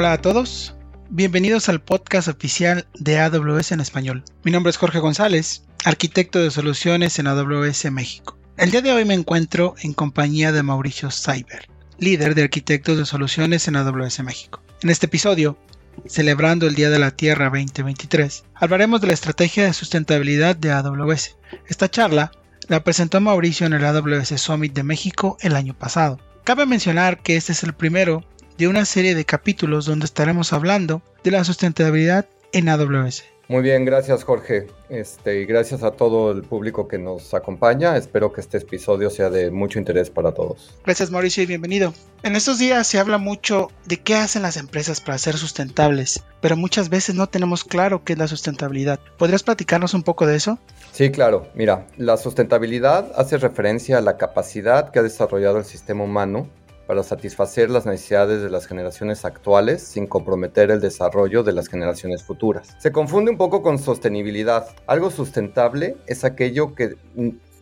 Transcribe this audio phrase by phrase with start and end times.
[0.00, 0.74] Hola a todos,
[1.10, 4.24] bienvenidos al podcast oficial de AWS en español.
[4.44, 8.38] Mi nombre es Jorge González, arquitecto de soluciones en AWS México.
[8.56, 11.68] El día de hoy me encuentro en compañía de Mauricio Cyber,
[11.98, 14.62] líder de arquitectos de soluciones en AWS México.
[14.82, 15.58] En este episodio,
[16.06, 21.36] celebrando el Día de la Tierra 2023, hablaremos de la estrategia de sustentabilidad de AWS.
[21.66, 22.32] Esta charla
[22.68, 26.18] la presentó Mauricio en el AWS Summit de México el año pasado.
[26.44, 28.24] Cabe mencionar que este es el primero
[28.60, 33.24] de una serie de capítulos donde estaremos hablando de la sustentabilidad en AWS.
[33.48, 34.66] Muy bien, gracias Jorge.
[34.90, 37.96] Este, y gracias a todo el público que nos acompaña.
[37.96, 40.78] Espero que este episodio sea de mucho interés para todos.
[40.84, 41.94] Gracias Mauricio y bienvenido.
[42.22, 46.56] En estos días se habla mucho de qué hacen las empresas para ser sustentables, pero
[46.56, 49.00] muchas veces no tenemos claro qué es la sustentabilidad.
[49.16, 50.58] ¿Podrías platicarnos un poco de eso?
[50.92, 51.48] Sí, claro.
[51.54, 56.46] Mira, la sustentabilidad hace referencia a la capacidad que ha desarrollado el sistema humano
[56.90, 62.24] para satisfacer las necesidades de las generaciones actuales sin comprometer el desarrollo de las generaciones
[62.24, 62.74] futuras.
[62.80, 64.66] Se confunde un poco con sostenibilidad.
[64.88, 66.96] Algo sustentable es aquello que,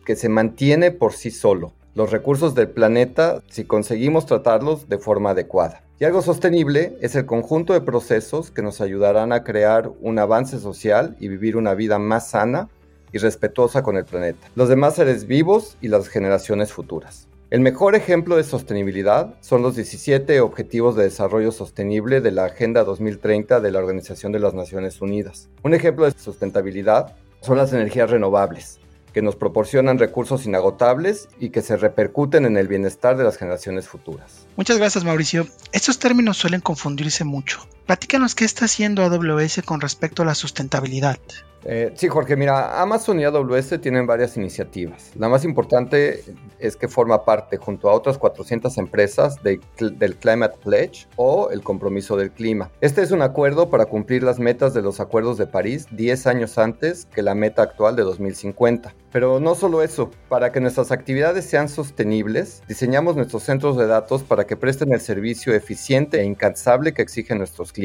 [0.03, 5.29] que se mantiene por sí solo, los recursos del planeta si conseguimos tratarlos de forma
[5.29, 5.83] adecuada.
[5.99, 10.57] Y algo sostenible es el conjunto de procesos que nos ayudarán a crear un avance
[10.57, 12.67] social y vivir una vida más sana
[13.11, 17.28] y respetuosa con el planeta, los demás seres vivos y las generaciones futuras.
[17.51, 22.83] El mejor ejemplo de sostenibilidad son los 17 Objetivos de Desarrollo Sostenible de la Agenda
[22.83, 25.49] 2030 de la Organización de las Naciones Unidas.
[25.63, 28.79] Un ejemplo de sustentabilidad son las energías renovables,
[29.13, 33.87] que nos proporcionan recursos inagotables y que se repercuten en el bienestar de las generaciones
[33.87, 34.45] futuras.
[34.55, 35.47] Muchas gracias Mauricio.
[35.71, 37.67] Estos términos suelen confundirse mucho.
[37.89, 41.17] Platícanos qué está haciendo AWS con respecto a la sustentabilidad.
[41.65, 45.11] Eh, sí, Jorge, mira, Amazon y AWS tienen varias iniciativas.
[45.15, 46.23] La más importante
[46.59, 52.15] es que forma parte, junto a otras 400 empresas, del Climate Pledge o el Compromiso
[52.15, 52.71] del Clima.
[52.79, 56.57] Este es un acuerdo para cumplir las metas de los acuerdos de París 10 años
[56.57, 58.93] antes que la meta actual de 2050.
[59.11, 64.21] Pero no solo eso, para que nuestras actividades sean sostenibles, diseñamos nuestros centros de datos
[64.21, 67.78] para que presten el servicio eficiente e incansable que exigen nuestros clientes,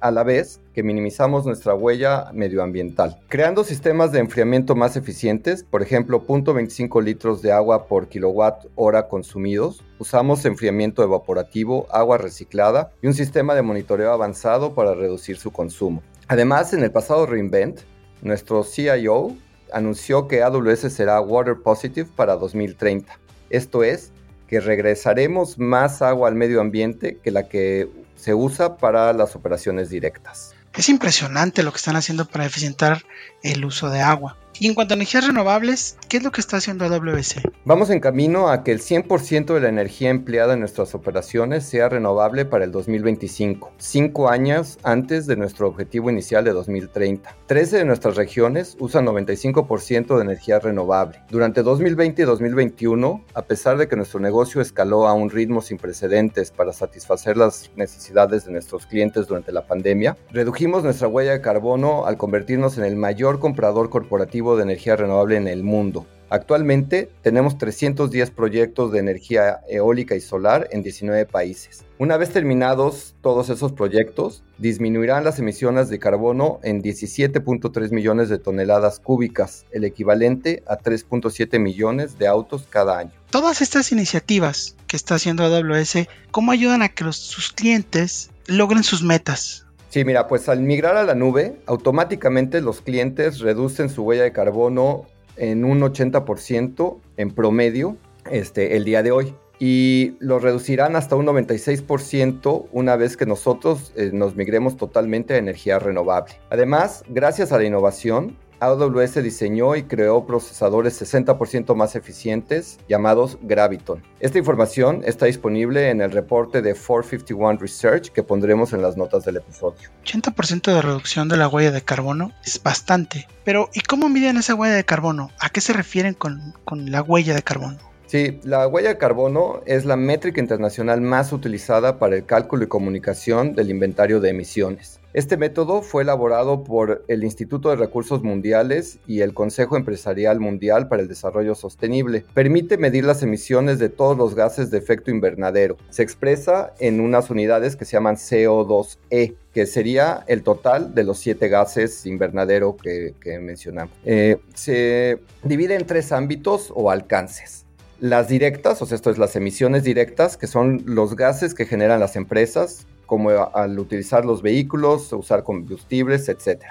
[0.00, 3.20] a la vez que minimizamos nuestra huella medioambiental.
[3.28, 9.08] Creando sistemas de enfriamiento más eficientes, por ejemplo, 0.25 litros de agua por kilowatt hora
[9.08, 15.52] consumidos, usamos enfriamiento evaporativo, agua reciclada y un sistema de monitoreo avanzado para reducir su
[15.52, 16.02] consumo.
[16.28, 17.80] Además, en el pasado Reinvent,
[18.22, 19.32] nuestro CIO
[19.72, 23.18] anunció que AWS será Water Positive para 2030.
[23.50, 24.12] Esto es,
[24.48, 29.90] que regresaremos más agua al medio ambiente que la que se usa para las operaciones
[29.90, 30.54] directas.
[30.74, 33.04] Es impresionante lo que están haciendo para eficientar
[33.42, 34.36] el uso de agua.
[34.58, 37.36] Y en cuanto a energías renovables, ¿qué es lo que está haciendo AWS?
[37.64, 41.88] Vamos en camino a que el 100% de la energía empleada en nuestras operaciones sea
[41.88, 47.36] renovable para el 2025, cinco años antes de nuestro objetivo inicial de 2030.
[47.46, 51.22] 13 de nuestras regiones usan 95% de energía renovable.
[51.30, 55.78] Durante 2020 y 2021, a pesar de que nuestro negocio escaló a un ritmo sin
[55.78, 61.40] precedentes para satisfacer las necesidades de nuestros clientes durante la pandemia, redujimos nuestra huella de
[61.40, 65.95] carbono al convertirnos en el mayor comprador corporativo de energía renovable en el mundo.
[66.28, 71.84] Actualmente tenemos 310 proyectos de energía eólica y solar en 19 países.
[71.98, 78.38] Una vez terminados todos esos proyectos, disminuirán las emisiones de carbono en 17.3 millones de
[78.38, 83.12] toneladas cúbicas, el equivalente a 3.7 millones de autos cada año.
[83.30, 89.02] Todas estas iniciativas que está haciendo AWS, ¿cómo ayudan a que sus clientes logren sus
[89.02, 89.66] metas?
[89.90, 94.32] Sí, mira, pues al migrar a la nube, automáticamente los clientes reducen su huella de
[94.32, 97.96] carbono en un 80% en promedio
[98.30, 99.34] este, el día de hoy.
[99.58, 105.38] Y lo reducirán hasta un 96% una vez que nosotros eh, nos migremos totalmente a
[105.38, 106.34] energía renovable.
[106.50, 114.02] Además, gracias a la innovación, AWS diseñó y creó procesadores 60% más eficientes llamados Graviton.
[114.20, 119.24] Esta información está disponible en el reporte de 451 Research que pondremos en las notas
[119.24, 119.90] del episodio.
[120.04, 123.26] 80% de reducción de la huella de carbono es bastante.
[123.44, 125.30] Pero ¿y cómo miden esa huella de carbono?
[125.40, 127.78] ¿A qué se refieren con, con la huella de carbono?
[128.06, 132.68] Sí, la huella de carbono es la métrica internacional más utilizada para el cálculo y
[132.68, 135.00] comunicación del inventario de emisiones.
[135.16, 140.88] Este método fue elaborado por el Instituto de Recursos Mundiales y el Consejo Empresarial Mundial
[140.88, 142.26] para el Desarrollo Sostenible.
[142.34, 145.78] Permite medir las emisiones de todos los gases de efecto invernadero.
[145.88, 151.16] Se expresa en unas unidades que se llaman CO2e, que sería el total de los
[151.18, 153.94] siete gases invernadero que, mencionamos.
[154.04, 157.64] Eh, se divide en tres ámbitos o alcances.
[158.00, 162.00] Las directas, o sea, esto es las emisiones directas, que son los gases que generan
[162.00, 166.64] las empresas como al utilizar los vehículos, usar combustibles, etc.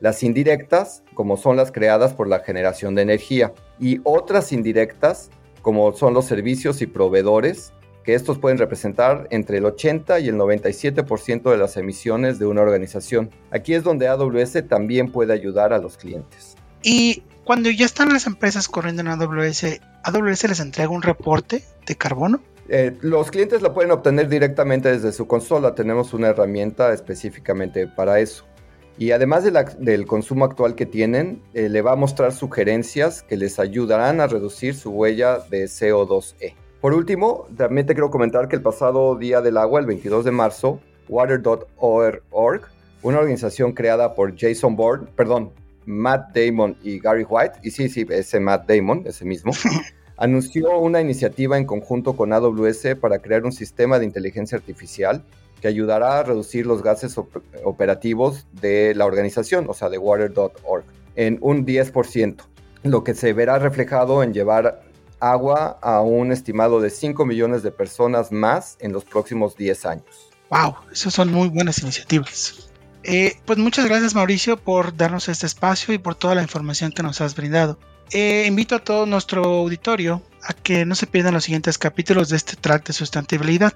[0.00, 5.30] Las indirectas, como son las creadas por la generación de energía, y otras indirectas,
[5.62, 7.72] como son los servicios y proveedores,
[8.04, 12.60] que estos pueden representar entre el 80 y el 97% de las emisiones de una
[12.60, 13.30] organización.
[13.50, 16.54] Aquí es donde AWS también puede ayudar a los clientes.
[16.82, 21.96] Y cuando ya están las empresas corriendo en AWS, ¿AWS les entrega un reporte de
[21.96, 22.42] carbono?
[22.68, 25.74] Eh, los clientes lo pueden obtener directamente desde su consola.
[25.74, 28.44] Tenemos una herramienta específicamente para eso.
[28.96, 33.58] Y además del consumo actual que tienen, eh, le va a mostrar sugerencias que les
[33.58, 36.54] ayudarán a reducir su huella de CO2e.
[36.80, 40.30] Por último, también te quiero comentar que el pasado Día del Agua, el 22 de
[40.30, 42.62] marzo, Water.org,
[43.02, 45.52] una organización creada por Jason Bourne, perdón,
[45.86, 49.52] Matt Damon y Gary White, y sí, sí, ese Matt Damon, ese mismo,
[50.16, 55.22] anunció una iniciativa en conjunto con AWS para crear un sistema de inteligencia artificial
[55.60, 57.16] que ayudará a reducir los gases
[57.64, 60.84] operativos de la organización, o sea, de water.org,
[61.16, 62.36] en un 10%,
[62.82, 64.82] lo que se verá reflejado en llevar
[65.20, 70.04] agua a un estimado de 5 millones de personas más en los próximos 10 años.
[70.50, 70.74] ¡Wow!
[70.92, 72.68] Esas son muy buenas iniciativas.
[73.02, 77.02] Eh, pues muchas gracias Mauricio por darnos este espacio y por toda la información que
[77.02, 77.78] nos has brindado.
[78.12, 82.36] Eh, invito a todo nuestro auditorio a que no se pierdan los siguientes capítulos de
[82.36, 83.72] este track de sustentabilidad.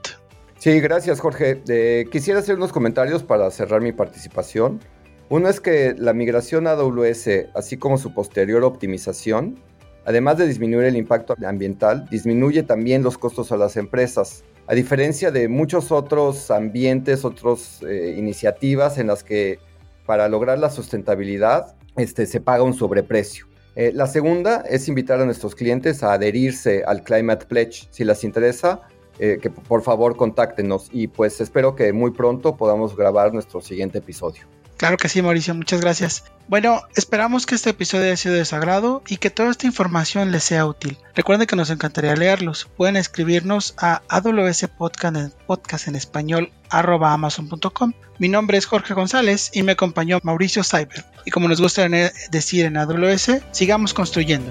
[0.58, 1.62] Sí, gracias Jorge.
[1.68, 4.80] Eh, quisiera hacer unos comentarios para cerrar mi participación.
[5.28, 9.60] Uno es que la migración a AWS, así como su posterior optimización,
[10.04, 14.42] además de disminuir el impacto ambiental, disminuye también los costos a las empresas.
[14.66, 19.58] A diferencia de muchos otros ambientes, otras eh, iniciativas en las que
[20.06, 23.46] para lograr la sustentabilidad este, se paga un sobreprecio.
[23.78, 27.86] Eh, la segunda es invitar a nuestros clientes a adherirse al Climate Pledge.
[27.92, 28.80] Si les interesa,
[29.20, 33.98] eh, que por favor contáctenos y pues espero que muy pronto podamos grabar nuestro siguiente
[33.98, 34.42] episodio.
[34.78, 36.24] Claro que sí, Mauricio, muchas gracias.
[36.48, 40.42] Bueno, esperamos que este episodio haya sido de sagrado y que toda esta información les
[40.42, 40.98] sea útil.
[41.14, 42.68] Recuerden que nos encantaría leerlos.
[42.76, 47.92] Pueden escribirnos a AWS Podcast en, español amazon.com.
[48.18, 51.04] Mi nombre es Jorge González y me acompañó Mauricio Cyber.
[51.24, 51.88] Y como nos gusta
[52.30, 54.50] decir en AWS, sigamos construyendo.